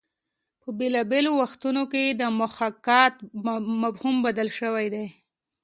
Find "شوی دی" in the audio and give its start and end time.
4.59-5.07